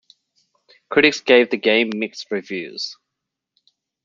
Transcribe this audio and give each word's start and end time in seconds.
Critics 0.89 1.21
gave 1.21 1.51
the 1.51 1.57
game 1.57 1.91
mixed 1.95 2.31
reviews. 2.31 2.97